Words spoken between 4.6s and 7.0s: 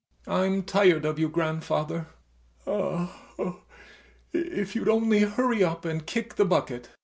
you'd only hurry up and kick the bucket.